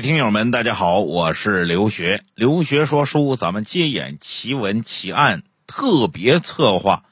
[0.00, 2.22] 听友们，大家好，我是刘学。
[2.36, 7.02] 刘学说书，咱们接演奇闻奇案特别策划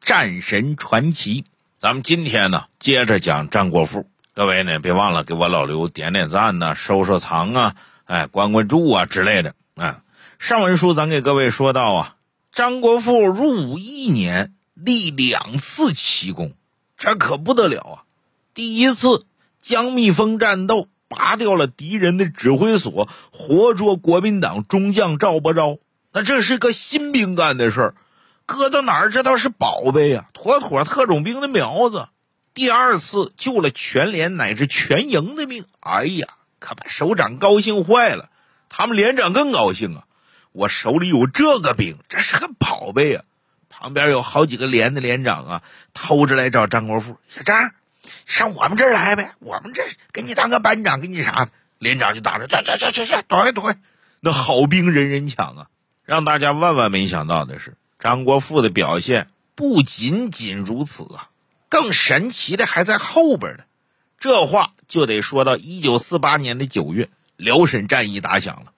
[0.06, 1.42] 《战神传奇》。
[1.78, 4.06] 咱们今天呢，接着讲张国富。
[4.34, 7.76] 各位呢，别忘了给我老刘点点赞呐、收收藏啊，
[8.06, 9.54] 哎，关关注啊之类的。
[9.76, 10.02] 啊，
[10.40, 12.16] 上文书咱给各位说到啊，
[12.50, 16.54] 张国富入伍一年立两次奇功，
[16.96, 17.96] 这可不得了啊！
[18.52, 19.26] 第一次
[19.60, 20.88] 江蜜蜂战斗。
[21.14, 25.78] 拔掉了敌人的指挥所，活捉国民党中将赵伯昭。
[26.12, 27.94] 那这是个新兵干的事儿，
[28.46, 32.08] 搁到哪儿这倒是宝贝呀，妥妥特种兵的苗子。
[32.54, 36.26] 第二次救了全连乃至全营的命，哎呀，
[36.58, 38.28] 可把首长高兴坏了。
[38.68, 40.04] 他们连长更高兴啊，
[40.52, 43.24] 我手里有这个兵，这是个宝贝啊。
[43.70, 45.62] 旁边有好几个连的连长啊，
[45.94, 47.72] 偷着来找张国富，小张。
[48.26, 51.48] 上我们这儿来呗，我们这给你当个班长，给你啥？
[51.78, 53.74] 连长就打着，去去去去去，躲开躲！
[54.20, 55.66] 那好兵人人抢啊！
[56.04, 61.30] 让大家万万没想到的是，张国富的表现不仅仅如此啊，
[61.68, 63.64] 更神奇的还在后边呢。
[64.18, 68.72] 这话就得说到一九四八年的九月，辽沈战役打响了。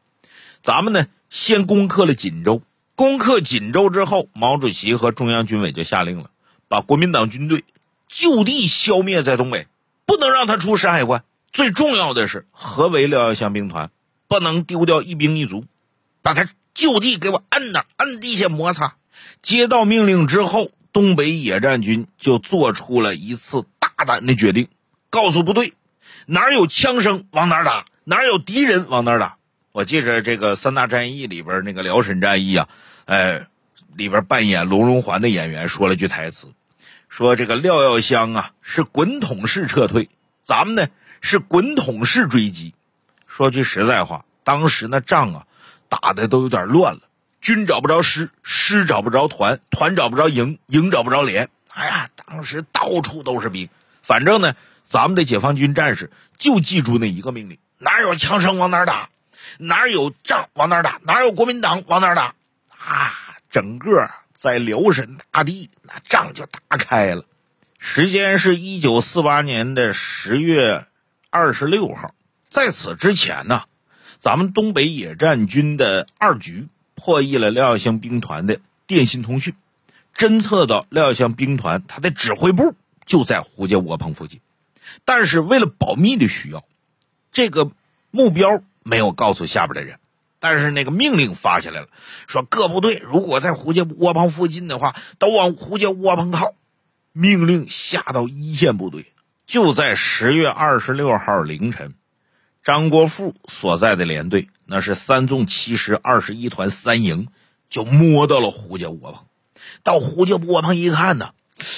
[0.62, 2.62] 咱们呢，先攻克了锦州。
[2.97, 6.30] 攻克锦州之后，毛主席和中央军委就下令了，
[6.69, 7.64] 把国民党军队。
[8.08, 9.66] 就地消灭在东北，
[10.06, 11.24] 不能让他出山海关。
[11.52, 13.91] 最重要的是，合围廖耀湘兵团，
[14.27, 15.64] 不能丢掉一兵一卒，
[16.22, 18.96] 把他就地给我摁那，摁地下摩擦。
[19.41, 24.68] 接到命令之后，东北野战军就做出了一次大胆的决定，
[25.11, 25.74] 告诉部队，
[26.27, 29.36] 哪有枪声往哪打，哪有敌人往哪打。
[29.72, 32.68] 我记着这个三大战役里边那个辽沈战役啊，
[33.06, 33.46] 哎，
[33.94, 36.48] 里边扮演龙荣环的演员说了句台词。
[37.17, 40.08] 说这个廖耀湘啊是滚筒式撤退，
[40.42, 40.89] 咱们呢
[41.20, 42.75] 是滚筒式追击。
[43.29, 45.47] 说句实在话，当时那仗啊
[45.89, 47.02] 打的都有点乱了，
[47.41, 51.51] 军找不着师，师找不着团，团找不着营，营找不着连。
[51.73, 53.69] 哎呀，当时到处都是兵。
[54.02, 59.08] 反正呢，咱们的解放军战士就记住那一个命令：哪有枪声往哪打，
[59.58, 62.35] 哪有仗往哪打，哪有国民党往哪打。
[62.77, 63.14] 啊，
[63.51, 64.11] 整个。
[64.44, 67.24] 在辽沈大地，那仗就打开了。
[67.78, 70.86] 时间是一九四八年的十月
[71.30, 72.14] 二十六号。
[72.50, 73.62] 在此之前呢，
[74.18, 79.54] 咱们东北野战军的二局破译了廖耀湘兵团的电信通讯，
[80.14, 82.74] 侦测到廖耀湘兵团他的指挥部
[83.06, 84.42] 就在胡家窝棚附近。
[85.06, 86.62] 但是为了保密的需要，
[87.33, 87.70] 这个
[88.10, 89.98] 目标没有告诉下边的人。
[90.44, 91.88] 但是那个命令发下来了，
[92.27, 96.52] 说各部队如果在胡家窝棚附近的话，都往胡家窝棚靠。
[97.12, 99.06] 命令下到一线部队，
[99.46, 101.94] 就在十月二十六号凌晨，
[102.62, 107.28] 张国富所在的连队，那是三纵七师二十一团三营，
[107.70, 109.24] 就摸到了胡家窝棚。
[109.83, 111.30] 到胡家窝棚一看呢，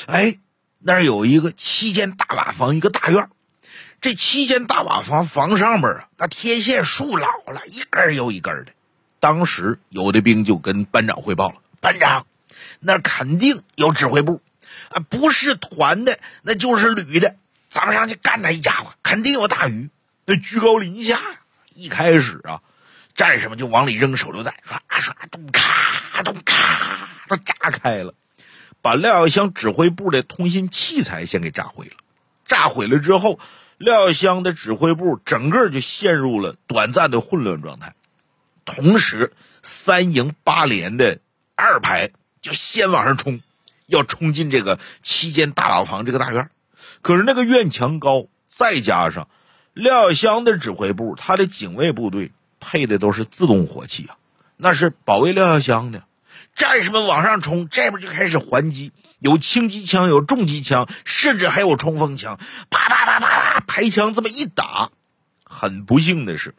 [0.09, 0.39] 哎，
[0.81, 3.29] 那儿有一个七间大瓦房，一个大院。
[4.01, 8.73] 这七间大瓦房房上边啊，那天线树老了，一根又一根的。
[9.19, 12.27] 当时有的兵就跟班长汇报了：“班长，
[12.79, 14.43] 那肯定有指挥部，
[14.91, 17.35] 啊，不是团的，那就是旅的。
[17.69, 19.91] 咱们上去干他一家伙，肯定有大鱼。
[20.27, 21.19] 那居高临下！
[21.75, 22.61] 一开始啊，
[23.15, 28.15] 战士们就往里扔手榴弹，唰唰，咚咔咚咔，都炸开了，
[28.83, 31.97] 把廖耀湘指挥部的通信器材先给炸毁了。
[32.45, 33.41] 炸毁了之后。
[33.79, 37.95] 廖耀湘的指挥部整个就陷入了短暂的混乱状态，
[38.65, 39.33] 同时
[39.63, 41.19] 三营八连的
[41.55, 42.11] 二排
[42.41, 43.41] 就先往上冲，
[43.87, 46.49] 要冲进这个七间大瓦房这个大院。
[47.03, 49.29] 可是那个院墙高，再加上
[49.75, 54.17] 廖耀湘的指挥部，他的警卫部队配的都是自动火器啊，
[54.57, 56.05] 那是保卫廖耀湘的。
[56.55, 58.93] 战士们往上冲，这边就开始还击。
[59.19, 64.91] 有轻机枪，有重机枪，甚至还有冲锋枪，啪啪啪啪啪，排枪这么一打，
[65.45, 66.55] 很不幸的是，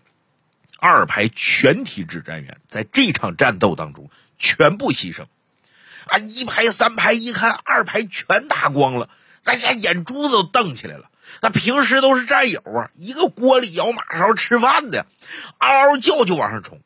[0.79, 4.09] 二排全体指战员在这场战斗当中
[4.39, 5.25] 全部牺牲。
[6.07, 9.09] 啊，一排三排一看，二排全打光了，
[9.43, 11.11] 大家眼珠子都瞪起来了。
[11.41, 15.05] 那平时都是战友啊，一个锅里舀马勺吃饭的，
[15.59, 16.81] 嗷嗷叫就往上冲。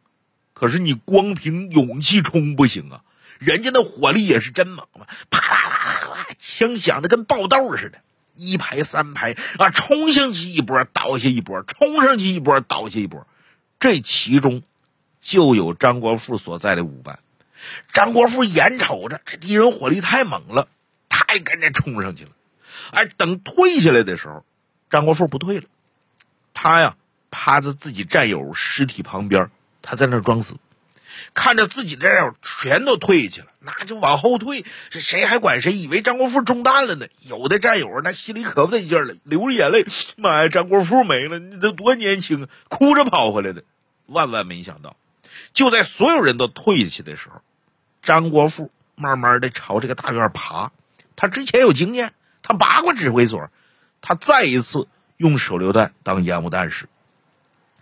[0.53, 3.01] 可是你光凭勇气冲不行啊。
[3.37, 5.09] 人家那火力也是真猛啊！
[5.31, 5.60] 啪啪，
[6.43, 8.01] 枪响的跟爆豆似的，
[8.33, 13.27] 一排三排啊，冲上去一波，倒下一波，冲上去一波，倒下一波。
[13.79, 14.63] 这其中
[15.21, 17.19] 就有张国富所在的五班。
[17.93, 20.67] 张国富眼瞅着这敌人火力太猛了，
[21.09, 22.31] 他也跟着冲上去了。
[22.89, 24.43] 哎，等退下来的时候，
[24.89, 25.65] 张国富不退了，
[26.55, 26.95] 他呀
[27.29, 29.51] 趴在自己战友尸体旁边，
[29.83, 30.55] 他在那装死，
[31.33, 35.73] 看着自己的战友全都退去了，那就往后退，谁还管谁？
[35.73, 37.07] 以为张国富中弹了呢。
[37.21, 39.85] 有的战友那心里可不得劲了，流着眼泪，
[40.15, 41.39] 妈呀，张国富没了！
[41.39, 43.63] 你都多年轻啊，哭着跑回来的。
[44.07, 44.97] 万万没想到，
[45.53, 47.41] 就在所有人都退去的时候，
[48.01, 50.71] 张国富慢慢的朝这个大院爬。
[51.15, 53.49] 他之前有经验，他拔过指挥所，
[54.01, 54.87] 他再一次
[55.17, 56.89] 用手榴弹当烟雾弹时。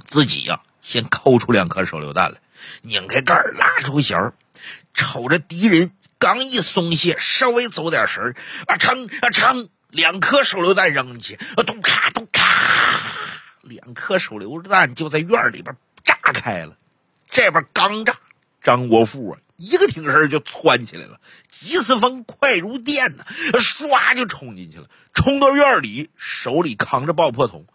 [0.06, 2.38] 自己呀，先抠出两颗手榴弹来，
[2.82, 4.34] 拧开盖儿，拉出弦儿，
[4.94, 8.36] 瞅着敌人刚一松懈，稍微走点神儿，
[8.68, 12.44] 啊撑啊撑，两颗手榴弹扔进去，啊咚咔咚咔，
[13.62, 16.76] 两颗手榴弹就在院里边炸开了。
[17.30, 18.16] 这边刚炸，
[18.62, 21.20] 张国富啊，一个挺身就窜起来了，
[21.50, 23.24] 急似风，快如电呐，
[23.54, 27.66] 唰就冲进去了，冲到院里，手里扛着爆破筒。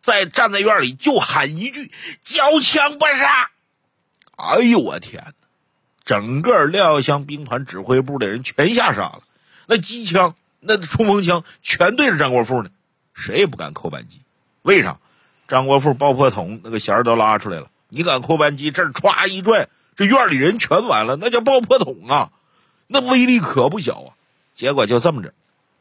[0.00, 1.92] 在站在院里就喊一句
[2.24, 3.50] “交枪不杀”，
[4.36, 5.32] 哎呦我天哪！
[6.04, 9.22] 整个廖耀湘兵团指挥部的人全吓傻了，
[9.66, 12.70] 那机枪、那冲锋枪全对着张国富呢，
[13.14, 14.20] 谁也不敢扣扳机。
[14.62, 14.98] 为啥？
[15.46, 22.32] 张国富爆破筒那个弦都拉出来了，你敢扣扳机，这歘一拽，这院里人全完了，那叫爆破筒啊，
[22.86, 24.16] 那威力可不小啊！
[24.54, 25.32] 结果就这么着，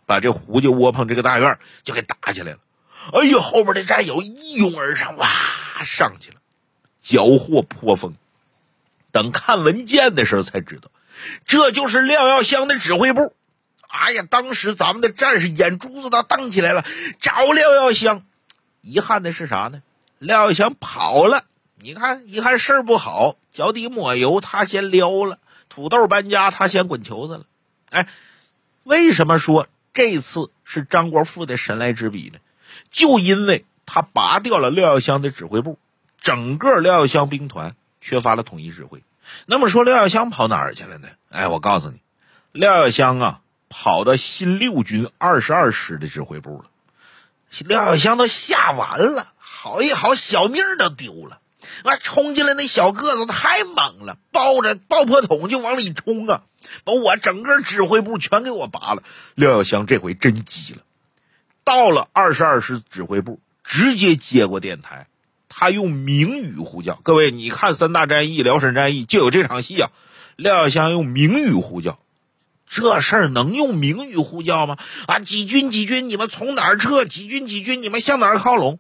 [0.06, 2.60] 把这胡家窝棚这个大院就给打起来了。
[3.14, 5.28] 哎呦，后边的战友一拥而上，哇，
[5.84, 6.38] 上去了，
[7.00, 8.14] 缴获颇丰。
[9.12, 10.90] 等看文件的时候才知道，
[11.46, 13.36] 这就是廖耀湘的指挥部。
[13.88, 16.86] 哎呀，当时咱们的战士眼珠子都瞪起来了，
[17.20, 18.24] 找廖耀湘。
[18.82, 19.84] 遗憾的是啥呢？
[20.18, 21.44] 廖耀湘跑了。
[21.76, 25.38] 你看，一看事儿不好，脚底抹油，他先撩了；
[25.68, 27.46] 土豆搬家，他先滚球子了。
[27.90, 28.08] 哎，
[28.84, 32.40] 为什么说这次是张国富的神来之笔呢？
[32.92, 35.78] 就因为他拔掉了廖耀湘的指挥部，
[36.20, 39.02] 整个廖耀湘兵团缺乏了统一指挥。
[39.46, 41.08] 那么说廖耀湘跑哪儿去了呢？
[41.30, 42.02] 哎，我告诉你，
[42.52, 46.66] 廖耀湘啊，跑到新六军二十二师的指挥部了。
[47.66, 51.40] 廖耀湘都吓完了，好一好小命都丢了。
[51.84, 56.42] 那冲进来那小个子太猛了，抱着爆破筒就往里冲啊，
[56.84, 59.04] 把我整个指挥部全给我拔了。
[59.36, 60.82] 廖耀湘这回真急了。
[61.64, 65.08] 到了二十二师指挥部，直接接过电台，
[65.54, 69.92] 他用明语呼叫：“各位，你看三大战役、辽沈战役就有这场戏啊！”
[70.38, 72.00] 廖耀湘用明语呼叫，
[72.68, 74.78] 这事儿能用明语呼叫吗？
[75.08, 77.04] 啊，几军几军，你们从哪儿撤？
[77.04, 78.80] 几军几军，你们向哪儿靠拢？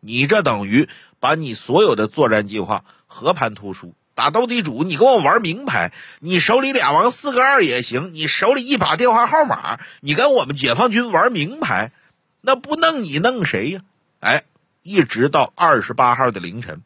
[0.00, 0.88] 你这等于
[1.20, 5.92] 把你所有的作战计划和盘托出，打斗地主，你跟我玩明牌。
[6.18, 11.92] 你手里俩王四个二也行，你手里一把电话号码，你跟我们解放军玩明牌。
[12.40, 13.80] 那不弄你弄谁呀？
[14.20, 14.42] 哎，
[14.88, 16.80] 一直到二十八号的凌晨，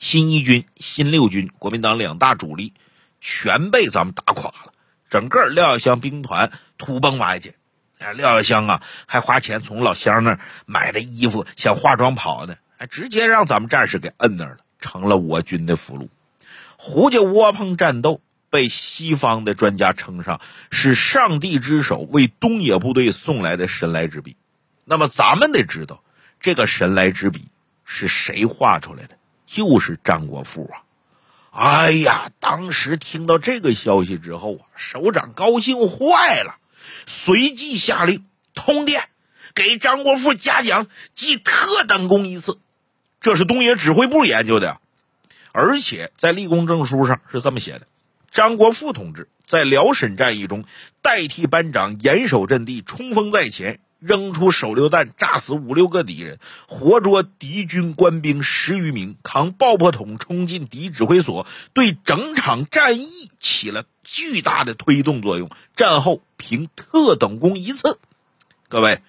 [0.00, 2.72] 新一军、新六军，国民党两大主力
[3.20, 4.72] 全被咱们打垮了。
[5.10, 7.54] 整个廖耀湘兵团土崩瓦解。
[8.00, 16.08] 哎，廖耀湘啊，还花钱从老乡那儿买的衣服，想化妆跑呢，还直接让咱们战士给摁那儿了，成了我军的俘虏。
[16.76, 20.40] 胡家窝棚战斗被西方的专家称上
[20.72, 24.36] 是上帝之手为东野部队送来的神来之笔。
[24.84, 26.02] 那么咱们得知道，
[26.44, 27.46] 这个神来之笔
[27.86, 29.16] 是谁画出来的？
[29.46, 30.84] 就是张国富啊！
[31.50, 36.56] 哎呀，当时听到这个消息之后啊，首长高兴坏了，
[37.06, 39.08] 随即下令通电，
[39.54, 42.58] 给张国富嘉奖，记特等功一次。
[43.22, 44.78] 这是东野指挥部研究的，
[45.50, 47.86] 而且在立功证书上是这么写的：
[48.30, 50.66] 张国富同志在辽沈战役中
[51.00, 53.80] 代替班长严守阵地，冲锋在前。
[54.04, 63.08] 扔出手榴弹，炸死五六个敌人，活捉敌军官兵十余名，扛爆破筒冲进敌指挥所，对整场战役
[63.38, 65.48] 起了巨大的推动作用。
[65.74, 67.98] 战后凭特等功一次。
[68.68, 69.00] 各位，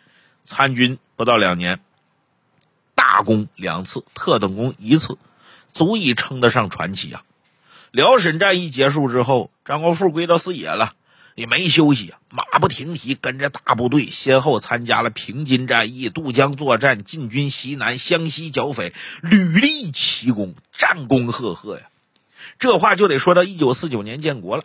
[0.46, 1.82] 参军不到两年，
[2.96, 5.18] 大功两次，特等功一次，
[5.74, 7.24] 足以称得上传奇啊！
[7.92, 10.94] 辽沈战役结束之后，张国富归到四野了。
[11.36, 21.84] 也没休息啊，马不停蹄跟着大部队，先后参加了平津战役、渡江作战、进军西南、湘西剿匪，屡立奇功，战功赫赫呀。
[22.58, 24.64] 这话就得说到一九四九年建国了。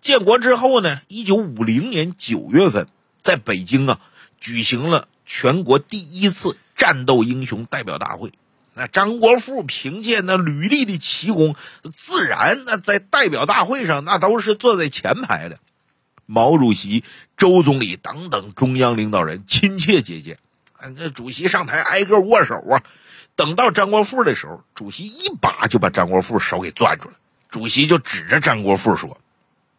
[0.00, 2.88] 建国之后呢，一九五零年九月份，
[3.22, 4.00] 在北京啊，
[4.38, 8.32] 举行了全国第一次战斗英雄代表大会。
[8.74, 11.54] 那张国富凭借那屡立的奇功，
[11.94, 15.60] 自然那在代表大会上那都是坐在前排的。
[16.26, 17.04] 毛主席、
[17.36, 20.38] 周总理等等中央领导人亲切接见，
[20.76, 22.82] 啊，这主席上台挨个握手啊，
[23.36, 27.14] 等到张国富的时候，主席一把就把张国富手给攥住了。
[27.48, 29.18] 主席就指着张国富说：“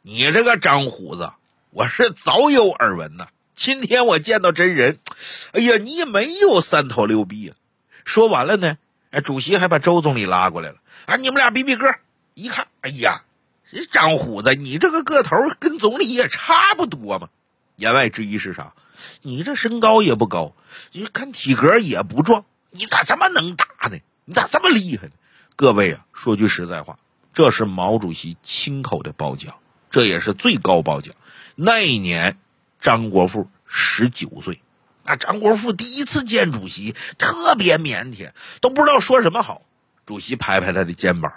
[0.01, 1.31] 你这个张虎子，
[1.71, 3.27] 我是早有耳闻呐。
[3.55, 4.99] 今天我见到真人，
[5.51, 7.55] 哎呀，你也没有三头六臂啊！”
[8.05, 8.77] 说完了呢，
[9.11, 10.77] 哎，主席还把周总理拉过来了。
[11.07, 11.93] 啊，你们俩比比个，
[12.35, 13.23] 一看，哎呀，
[13.71, 17.29] 这张虎子，你这个个头跟总理也差不多嘛。
[17.75, 18.73] 言外之意是啥？
[19.21, 20.55] 你这身高也不高，
[20.91, 22.45] 你看体格也不壮。
[22.71, 23.97] 你咋这么能打呢？
[24.25, 25.13] 你咋这么厉害呢？
[25.55, 26.97] 各位啊，说句实在话，
[27.33, 29.55] 这是毛主席亲口的褒奖，
[29.89, 31.13] 这也是最高褒奖。
[31.55, 32.37] 那一年，
[32.81, 34.61] 张国富十九岁，
[35.03, 38.31] 那张国富第一次见主席，特别腼腆，
[38.61, 39.61] 都不知道说什么好。
[40.05, 41.33] 主席拍拍他的肩膀，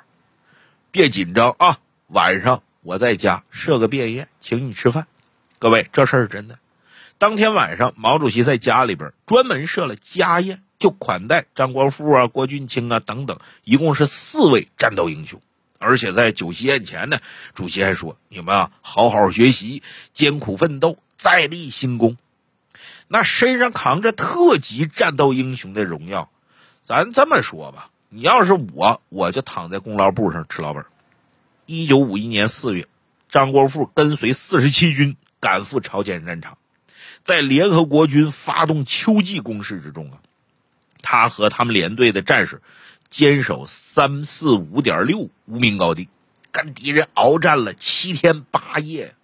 [0.90, 1.78] 别紧张啊，
[2.12, 5.06] 晚上我在家设个便宴，请你吃饭。
[5.60, 6.58] 各位，这事儿是真的。
[7.18, 10.62] 当天晚上，毛主席在家里边专门设了家宴。
[10.80, 15.42] 就款待张国富啊、郭俊清啊等等，一共是四位战斗英雄。
[15.78, 17.18] 而且在酒席宴前呢，
[17.54, 19.82] 主席还说：“你们啊，好好学习，
[20.14, 22.16] 艰苦奋斗，再立新功。”
[23.08, 26.30] 那身上扛着特级战斗英雄的荣耀，
[26.82, 30.86] 咱这么说吧，你要是我，我就躺在功劳簿上吃老本。
[31.70, 32.88] 一九五一年四月，
[33.28, 36.58] 张国富跟随四十七军赶赴朝鲜战场，
[37.22, 40.18] 在联合国军发动秋季攻势之中啊。
[41.00, 42.60] 他和他们连队的战士
[43.08, 46.08] 坚守三四五点六无名高地，
[46.50, 49.14] 跟敌人鏖战了七天八夜。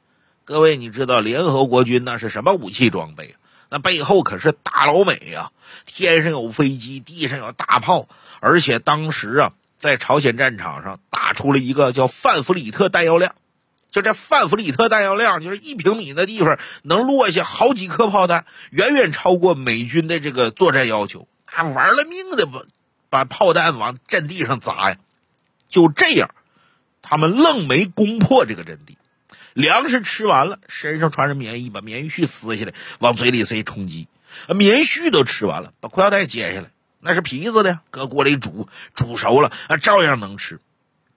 [0.44, 3.34] 各位，你知道联合国军那是什么武器装备？
[3.70, 5.50] 那背后可是大老美呀！
[5.84, 13.34] 天上有飞机，地上有大炮，而且当时啊，在朝鲜战场上打出了一个叫范弗里特弹药量。
[13.90, 21.62] 就这范弗里特弹药量，就是一平米的地方能落下好几颗炮弹，远远超过美军的这个作战要求啊。
[21.62, 22.64] 玩了命的把
[23.08, 24.98] 把炮弹往阵地上砸呀！
[25.70, 26.30] 就这样，
[27.00, 28.98] 他们愣没攻破这个阵地。
[29.54, 34.08] 粮食吃完了，身上穿着棉衣，把棉絮撕下来往嘴里塞充饥。
[34.48, 36.68] 棉絮都吃完了，把裤腰带解下来，
[37.06, 40.60] 那是皮子的，搁锅里煮，煮熟了啊，照样能吃。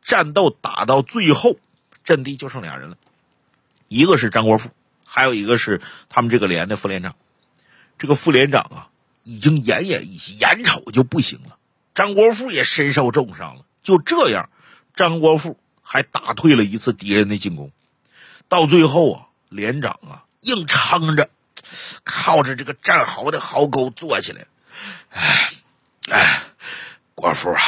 [0.04, 1.58] 战斗打到最后，
[2.04, 2.98] 阵地就剩俩人了，
[3.88, 4.70] 一个是张国富，
[5.06, 7.16] 还有一个是他们这个连的副连长。
[7.98, 8.86] 这个副连长啊。
[9.22, 11.58] 已经奄奄一息，眼瞅就不行了。
[11.94, 13.66] 张国富也身受重伤了。
[13.84, 14.50] 就这样，
[14.96, 17.72] 张国富还打退了一次敌人的进攻。
[18.48, 21.30] 到最后啊，连长啊硬撑着，
[22.04, 24.48] 靠着这个战壕的壕沟坐起来。
[25.12, 25.52] 哎，
[26.12, 26.42] 哎，
[27.14, 27.62] 国富啊，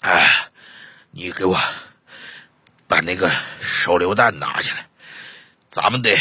[0.00, 0.48] 哎，
[1.10, 1.58] 你给我
[2.86, 4.86] 把那个手榴弹拿下来，
[5.70, 6.16] 咱们得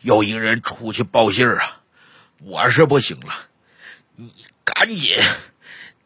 [0.00, 1.80] 有一个人出去报信儿啊。
[2.40, 3.34] 我是不行了，
[4.14, 4.32] 你
[4.64, 5.16] 赶紧，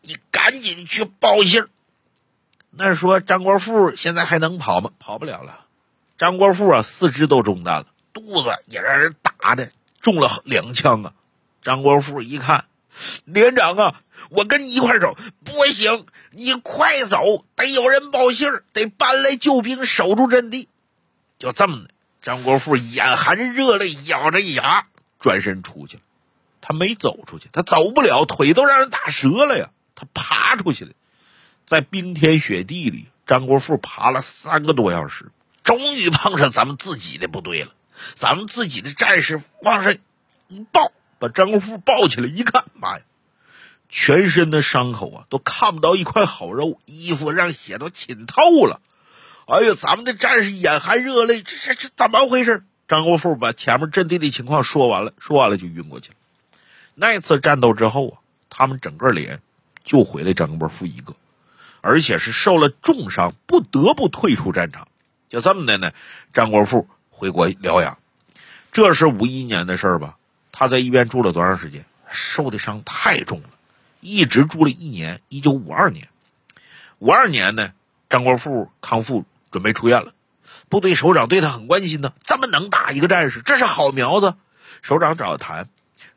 [0.01, 1.67] 你赶紧去报信
[2.71, 4.91] 那说张国富现在还能跑吗？
[4.99, 5.67] 跑不了了。
[6.17, 9.71] 张国富啊，四肢都中弹了，肚子也让人打的
[10.01, 11.13] 中了两枪啊。
[11.61, 12.65] 张国富一看，
[13.25, 20.69] 连长啊，我跟你一块走，不行，你快走，得有人报信得搬来救兵守住阵地。
[21.39, 24.87] 就这么的，张国富眼含热泪，咬着牙
[25.19, 26.03] 转身出去了。
[26.61, 29.71] 他没走出去，他走不了，腿都让人打折了呀。
[29.97, 30.93] 他爬出去了，
[31.67, 35.33] 在冰天雪地里，张国富爬了三个多小时，
[35.65, 37.73] 终于碰上咱们自己的部队了。
[38.15, 39.97] 咱们自己的战士往上
[40.49, 43.05] 一抱，把张国富抱起来，一看，妈呀，
[43.89, 48.81] 全身的伤口啊，都看不到一块好肉，衣服让血都浸透了。
[49.47, 52.65] 哎呀，咱们的战士眼含热泪，这这这怎么回事？
[52.89, 56.17] 张国富把前面阵地的情况说完了，说完了就晕过去了。
[56.97, 58.19] 那次战斗之后啊，
[58.51, 59.41] 他们整个连
[59.85, 61.15] 就回来张国富一个，
[61.83, 64.89] 而且是受了重伤，不得不退出战场。
[65.29, 65.93] 就这么的呢，
[66.35, 67.97] 张国富回国疗养。
[68.73, 70.17] 这是五一年的事儿吧？
[70.53, 71.85] 他在医院住了多长时间？
[72.09, 73.49] 受的伤太重了，
[74.01, 75.19] 一直住了一年。
[75.29, 76.09] 一九五二年，
[76.99, 77.73] 五二年呢，
[78.11, 80.13] 张国富康复，准备出院了。
[80.69, 84.35] 部队首长对他很关心呢，这么能打一个战士，这是好苗子。
[84.83, 85.69] 首长找他谈。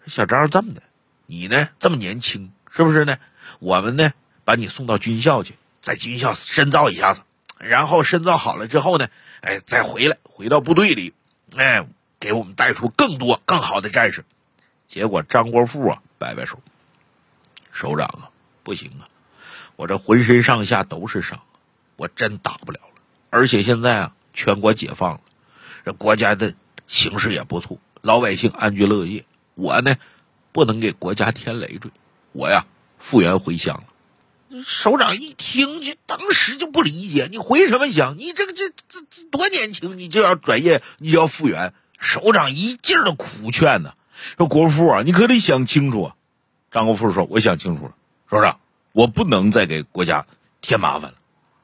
[0.07, 0.83] 小张这么的，
[1.25, 3.17] 你呢这么年轻，是不是呢？
[3.59, 4.11] 我们呢
[4.43, 7.21] 把你送到军校去，在军校深造一下子，
[7.57, 9.07] 然后深造好了之后呢，
[9.41, 11.13] 哎，再回来回到部队里，
[11.55, 11.87] 哎，
[12.25, 14.25] 给我们带出更多更好的战士。
[14.87, 16.59] 结果张国富啊摆摆手，
[17.71, 18.31] 首长啊
[18.63, 19.05] 不行啊，
[19.75, 21.41] 我这浑身上下都是伤，
[21.97, 23.01] 我真打不了了。
[23.29, 25.21] 而且现在啊全国解放了，
[25.85, 26.55] 这国家的
[26.87, 29.23] 形势也不错，老百姓安居乐业。
[29.53, 29.97] 我呢，
[30.51, 31.91] 不能给国家添累赘，
[32.31, 32.65] 我呀
[32.97, 34.63] 复员回乡了。
[34.63, 38.15] 首长一听，就当时就不理解，你回什么乡？
[38.17, 41.71] 你这个这这这多年轻，你就要转业，你要复员。
[42.05, 43.93] 首长一劲儿的苦劝呢，
[44.37, 46.03] 说国富啊，你可得想清楚。
[46.03, 46.15] 啊。
[46.71, 47.93] 张国富说：“我想清楚了，
[48.29, 48.59] 首长，
[48.91, 50.25] 我不能再给国家
[50.59, 51.13] 添麻烦了。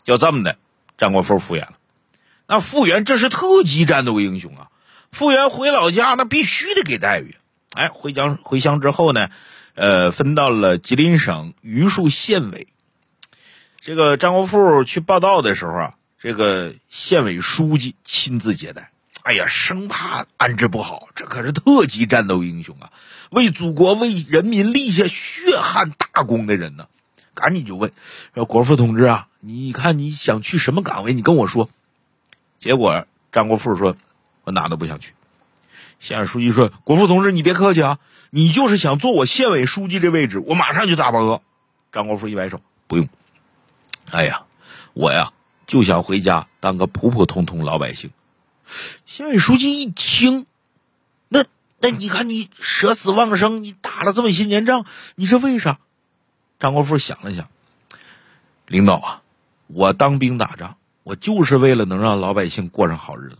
[0.06, 0.56] 就这么的，
[0.98, 1.74] 张国富复原了。
[2.48, 4.70] 那复原这是特级战斗英雄啊，
[5.12, 7.36] 复员回老家那必须得给待遇。
[7.74, 9.30] 哎，回乡回乡之后呢，
[9.76, 12.70] 呃，分到了吉林省榆树县委。
[13.82, 18.92] 这个张国富去报道的时候啊，这个县委书记亲自接待。”
[19.24, 22.92] 哎呀，生怕安置不好，这可是特级战斗英雄啊！
[23.30, 26.88] 为祖国、为人民立下血汗大功的人呢。
[27.34, 27.92] 赶紧就问
[28.34, 31.14] 说：“国富同志啊，你看你想去什么岗位？
[31.14, 31.70] 你跟我说。”
[32.60, 33.96] 结果张国富说
[34.44, 35.14] ：“我哪都不想去。”
[36.00, 38.00] 县委书记说：“国富同志，你别客气啊，
[38.32, 41.42] 你就是想做我县委书记这位置，我马上就打报告。”
[41.94, 43.08] 张国富一摆手：“不用。”
[44.12, 44.42] 哎呀，
[44.94, 45.32] 我呀
[45.68, 48.12] 就想回家当个普普通通老百姓。
[49.06, 50.46] 县委书记一听，
[51.30, 51.46] 那
[51.80, 54.86] 那你看你舍死忘生，你打了这么些年仗，
[55.16, 55.80] 你是为啥？
[56.60, 57.50] 张国富想了想，
[58.68, 59.22] 领导啊，
[59.68, 63.38] 我当兵打仗，我就是为了能让老百姓过上好日子。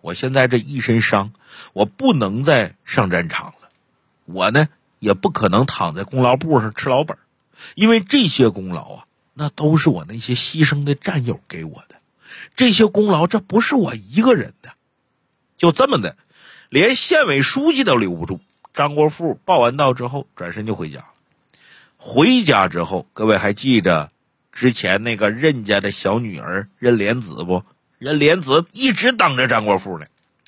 [0.00, 1.32] 我现在这一身伤，
[1.72, 3.70] 我不能再上战场了。
[4.26, 7.16] 我呢，也不可能躺在功劳簿上吃老本，
[7.74, 11.94] 因为这些功劳啊，那都是我那些牺牲的战友给我的。
[12.54, 14.73] 这些功劳，这不是我一个人的，
[15.64, 16.14] 就这么的，
[16.68, 18.38] 连县委书记都留不住。
[18.74, 21.06] 张国富报完到之后，转身就回家。
[21.96, 24.10] 回家之后，各位还记着
[24.52, 27.64] 之前那个任家的小女儿任莲子不？
[27.98, 30.04] 任莲子一直等着张国富呢。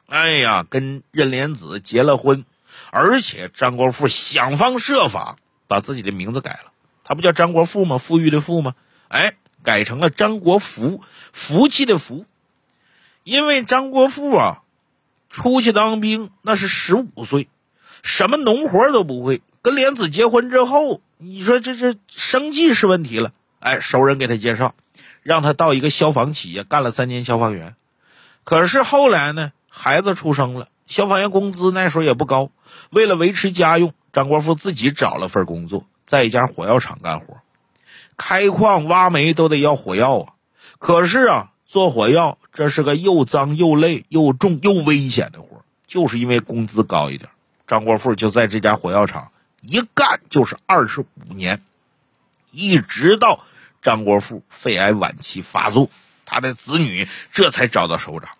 [0.06, 2.44] 哎呀，跟任莲子结了婚，
[2.90, 6.72] 而且张国富想方设法把自己的名字改了。
[7.04, 7.96] 他不叫张国富吗？
[7.96, 8.74] 富裕的富吗？
[9.08, 9.32] 哎。
[9.62, 11.02] 改成了张国福，
[11.32, 12.24] 福气的福，
[13.24, 14.62] 因为张国富啊，
[15.36, 17.46] 出去当兵那是十五岁，
[18.02, 19.42] 什么农活都不会。
[19.60, 23.32] 跟莲子结婚之后，你说这这生计是问题了。
[23.58, 24.74] 哎，熟人给他介绍，
[25.22, 27.76] 让他到一个消防企业干了三年消防员。
[28.44, 32.50] 可是后来呢，孩子出生了，消防员工资那时候也不高。
[32.88, 37.36] 为了维持家用，张国富自己找了份工作，在一家火药厂干活。
[38.16, 40.32] 开矿挖煤都得要火药啊，
[40.78, 47.28] 可是啊，做火药这是个又脏又累又重又危险的活就是因为工资高一点，
[47.66, 51.60] 张国富就在这家火药厂一干就是二十五年，
[52.50, 53.44] 一直到
[53.82, 55.90] 张国富肺癌晚期发作，
[56.24, 58.30] 他的子女这才找到首长。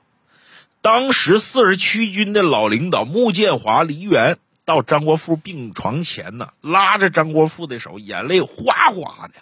[0.81, 9.35] 当时四十七军的老领导穆建华、黎元到张国富病床前呢，拉着张国富的手，眼泪哗哗的。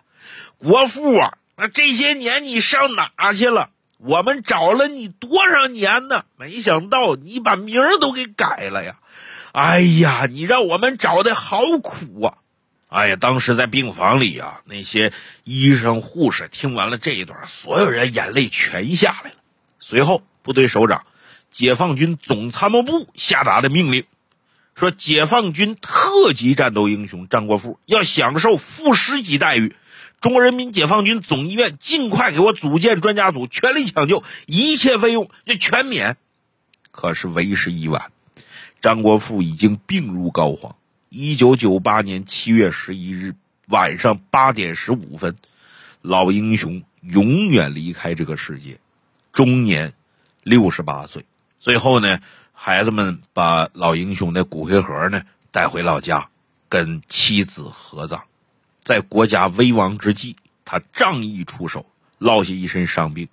[0.59, 3.71] 国富啊，那这些年你上哪去了？
[4.07, 6.27] 我们找了你多少年呢？
[6.37, 8.97] 没想到你把名儿都给改了呀！
[9.53, 12.35] 哎呀，你让我们找的好苦啊！
[12.89, 19.37] 哎呀，当时在病房里啊，那些医生护士听完了这一段，所有人眼泪全下来了。
[19.81, 21.07] 随后，部队首长、
[21.51, 24.05] 解放军总参谋部下达的命令，
[24.75, 29.75] 说解放军特级战斗英雄张国富要享受副师级待遇。
[30.25, 36.17] 中国人民解放军总医院尽快给我组建专家组，全力抢救，一切费用就全免。
[36.91, 38.11] 可是为时已晚，
[38.81, 40.77] 张国富已经病入膏肓。
[41.11, 43.35] 一九九八年七月十一日
[43.69, 45.37] 晚上八点十五分，
[46.01, 48.79] 老英雄永远离开这个世界，
[49.31, 49.93] 终年
[50.43, 51.27] 六十八岁。
[51.61, 52.21] 最后呢，
[52.55, 56.31] 孩子们把老英雄的骨灰盒呢带回老家，
[56.71, 58.25] 跟妻子合葬。
[58.85, 61.87] 在国家危亡之际，他仗义出手，
[62.19, 63.29] 落下一身伤病。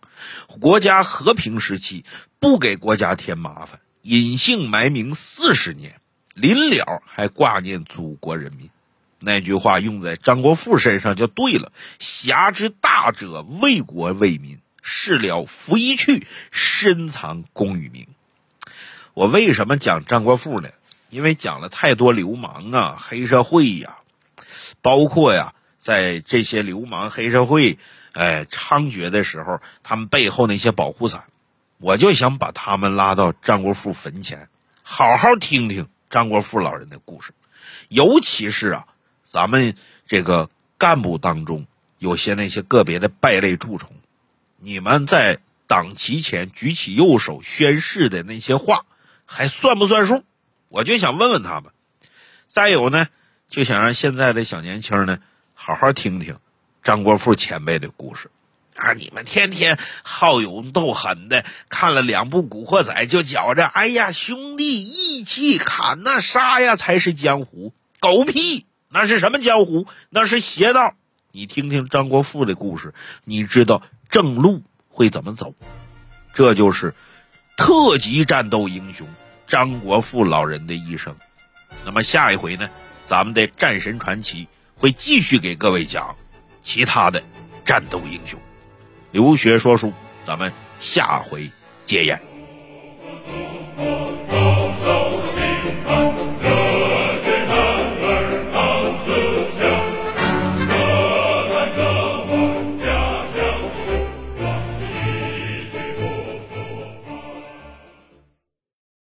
[0.62, 2.06] 国家和平时期，
[2.40, 6.00] 不给国家添麻烦，隐姓埋名四十年，
[6.34, 8.70] 临了还挂念祖国人民。
[9.20, 18.08] 那句话用在张国富身上就对了：“侠之大者，为国为民，事了拂衣去，深藏功与名。”
[19.14, 20.70] 我为什么讲张国富呢？
[21.10, 23.98] 因为讲了太多流氓啊，黑社会呀。
[24.82, 27.78] 包括呀，在这些流氓黑社会，
[28.14, 31.26] 哎猖獗的时候，他们背后那些保护伞，
[31.78, 34.50] 我就想把他们拉到张国富坟前，
[34.84, 37.34] 好好听听张国富老人的故事。
[37.90, 38.88] 尤其是啊，
[39.26, 39.76] 咱们
[40.08, 41.68] 这个干部当中，
[42.00, 43.92] 有些那些个别的败类蛀虫，
[44.58, 48.86] 你们在党旗前举起右手宣誓的那些话，
[49.26, 50.24] 还算不算数？
[50.70, 51.72] 我就想问问他们。
[52.48, 53.08] 再有呢？
[53.52, 55.20] 就想让现在的小年轻呢，
[55.54, 56.38] 好好听听
[56.82, 58.32] 张国富前辈的故事。
[58.78, 58.94] 啊！
[58.94, 67.74] 你们天天好勇斗狠的，看了两部《古惑仔》就觉着，哎呀，兄弟义气，砍那杀呀才是江湖。
[68.00, 68.66] 狗屁！
[68.88, 69.86] 那是什么江湖？
[70.10, 70.94] 那是邪道。
[71.34, 72.94] 你听听张国富的故事，
[73.26, 75.54] 你知道正路会怎么走。
[76.34, 76.96] 这就是
[77.58, 79.06] 特级战斗英雄
[79.46, 81.14] 张国富老人的一生。
[81.84, 82.70] 那么下一回呢，
[83.12, 84.48] 咱们的战神传奇
[84.78, 86.16] 会继续给各位讲
[86.62, 87.22] 其他的
[87.66, 88.40] 战斗英雄。
[89.12, 89.92] 留学说书，
[90.26, 91.52] 咱们下回
[91.84, 92.31] 接演。